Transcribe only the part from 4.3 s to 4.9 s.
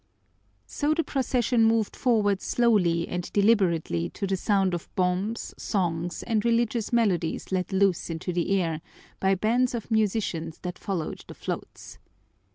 sound of